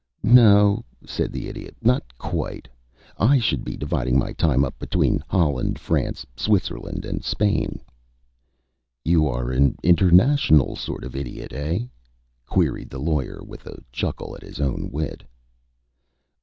"No," 0.23 0.83
said 1.05 1.31
the 1.31 1.47
Idiot. 1.47 1.75
"Not 1.83 2.17
quite. 2.17 2.67
I 3.19 3.37
should 3.37 3.63
be 3.63 3.77
dividing 3.77 4.17
my 4.17 4.33
time 4.33 4.65
up 4.65 4.79
between 4.79 5.23
Holland, 5.27 5.77
France, 5.77 6.25
Switzerland, 6.35 7.05
and 7.05 7.23
Spain." 7.23 7.79
"You 9.05 9.27
are 9.27 9.51
an 9.51 9.75
international 9.83 10.75
sort 10.75 11.03
of 11.03 11.15
Idiot, 11.15 11.53
eh?" 11.53 11.81
queried 12.47 12.89
the 12.89 12.97
Lawyer, 12.97 13.43
with 13.43 13.67
a 13.67 13.83
chuckle 13.91 14.35
at 14.35 14.41
his 14.41 14.59
own 14.59 14.89
wit. 14.91 15.23